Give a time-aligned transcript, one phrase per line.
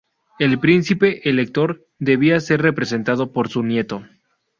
[0.39, 4.03] El Príncipe-Elector debía ser representado por su nieto.